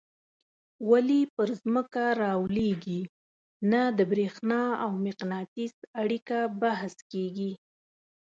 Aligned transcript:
ولي 0.89 1.21
پر 1.35 1.49
ځمکه 1.61 2.03
رالویږي 2.21 3.01
نه 3.71 3.81
د 3.97 3.99
برېښنا 4.11 4.61
او 4.83 4.91
مقناطیس 5.05 5.73
اړیکه 6.01 6.37
بحث 6.61 6.95
کیږي. 7.11 7.51